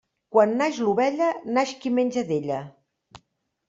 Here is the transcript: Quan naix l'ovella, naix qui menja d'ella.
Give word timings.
Quan 0.35 0.55
naix 0.61 0.79
l'ovella, 0.85 1.29
naix 1.59 1.77
qui 1.79 1.95
menja 2.01 2.27
d'ella. 2.33 2.67